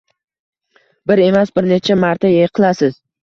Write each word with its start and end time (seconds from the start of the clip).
Bir 1.11 1.21
emas 1.27 1.53
bir 1.59 1.69
necha 1.73 1.99
marta 2.05 2.33
yiqilasiz. 2.37 2.99